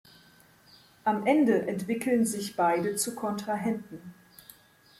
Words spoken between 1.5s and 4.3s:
entwickeln sich beide zu Kontrahenten.